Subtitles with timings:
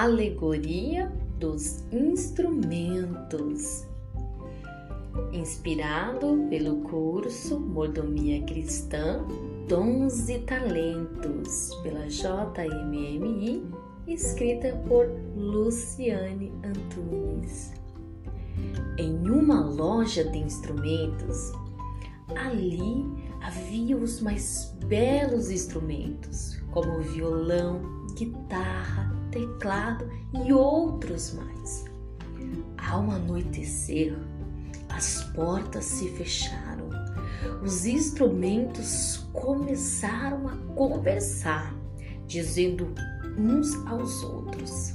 [0.00, 3.86] Alegoria dos Instrumentos.
[5.30, 9.22] Inspirado pelo curso Mordomia Cristã
[9.68, 13.62] Dons e Talentos, pela JMMI,
[14.06, 15.06] escrita por
[15.36, 17.74] Luciane Antunes.
[18.96, 21.52] Em uma loja de instrumentos,
[22.36, 23.04] ali
[23.42, 30.06] havia os mais belos instrumentos, como violão, guitarra, teclado
[30.44, 31.84] e outros mais.
[32.76, 34.14] Ao anoitecer,
[34.90, 36.90] as portas se fecharam.
[37.62, 41.74] Os instrumentos começaram a conversar,
[42.26, 42.88] dizendo
[43.38, 44.92] uns aos outros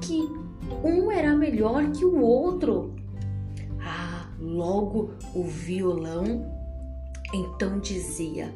[0.00, 0.22] que
[0.82, 2.94] um era melhor que o outro.
[3.80, 6.50] Ah, logo o violão
[7.34, 8.52] então dizia: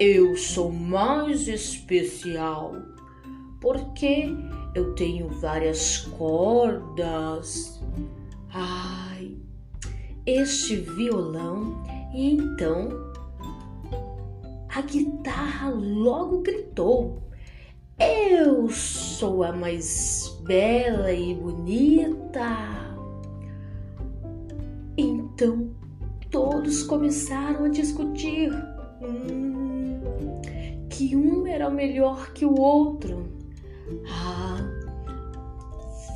[0.00, 2.76] Eu sou mais especial
[3.60, 4.32] porque
[4.72, 7.82] eu tenho várias cordas.
[8.52, 9.36] Ai,
[10.24, 11.82] este violão.
[12.14, 12.88] E então
[14.68, 17.20] a guitarra logo gritou:
[17.98, 22.56] Eu sou a mais bela e bonita.
[24.96, 25.70] Então
[26.30, 28.52] todos começaram a discutir
[29.00, 29.47] hum, um
[31.58, 33.26] era melhor que o outro.
[34.08, 34.58] Ah,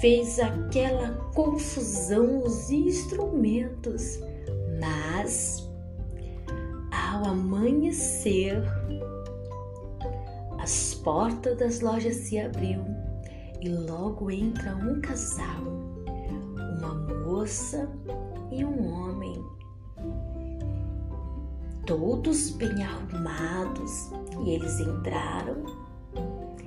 [0.01, 4.20] fez aquela confusão os instrumentos,
[4.81, 5.69] mas
[6.93, 8.63] ao amanhecer,
[10.61, 12.85] as portas das lojas se abriu
[13.61, 15.65] e logo entra um casal,
[16.79, 17.91] uma moça
[18.53, 19.45] e um homem
[21.87, 24.11] todos bem arrumados,
[24.45, 25.65] e eles entraram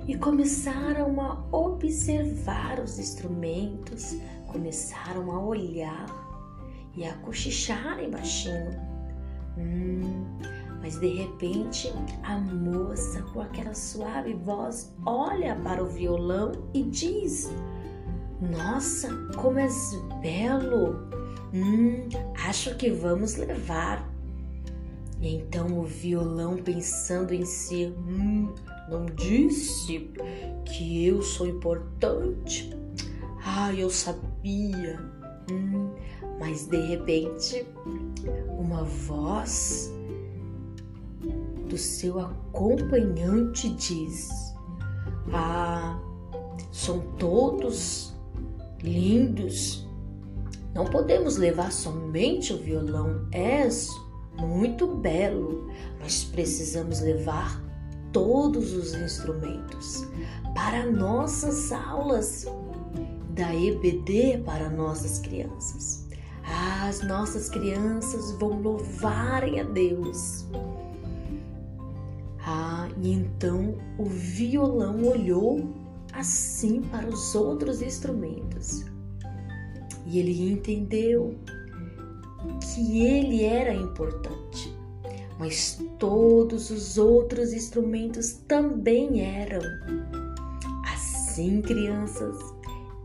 [0.06, 4.16] e começaram a observar os instrumentos,
[4.46, 6.06] começaram a olhar
[6.94, 8.70] e a cochicharem baixinho.
[9.58, 10.38] Hum,
[10.80, 17.50] mas de repente a moça, com aquela suave voz, olha para o violão e diz:
[18.40, 21.08] Nossa, como és belo!
[21.52, 22.08] Hum,
[22.46, 24.15] acho que vamos levar.
[25.20, 28.52] E então o violão, pensando em si, hum,
[28.88, 30.10] não disse
[30.64, 32.76] que eu sou importante?
[33.44, 35.00] Ah, eu sabia.
[35.50, 35.90] Hum,
[36.38, 37.66] mas de repente,
[38.58, 39.90] uma voz
[41.68, 44.28] do seu acompanhante diz:
[45.32, 45.98] Ah,
[46.70, 48.14] são todos
[48.82, 49.86] lindos.
[50.74, 53.26] Não podemos levar somente o violão.
[53.32, 53.88] És
[54.38, 55.70] muito belo,
[56.00, 57.62] mas precisamos levar
[58.12, 60.06] todos os instrumentos
[60.54, 62.46] para nossas aulas
[63.30, 66.06] da EBD para nossas crianças.
[66.86, 70.46] As nossas crianças vão louvarem a Deus.
[72.40, 75.68] Ah, e então o violão olhou
[76.12, 78.86] assim para os outros instrumentos
[80.06, 81.34] e ele entendeu
[82.60, 84.74] que ele era importante,
[85.38, 89.62] mas todos os outros instrumentos também eram.
[90.92, 92.36] Assim, crianças,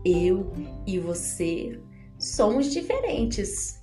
[0.04, 0.50] eu
[0.86, 1.78] e você
[2.18, 3.80] somos diferentes,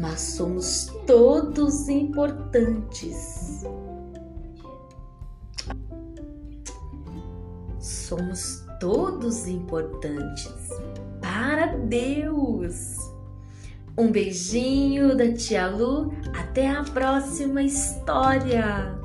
[0.00, 3.64] mas somos todos importantes.
[7.78, 10.70] Somos todos importantes
[11.20, 12.96] para Deus.
[13.98, 16.14] Um beijinho da tia Lu.
[16.32, 18.97] Até a próxima história!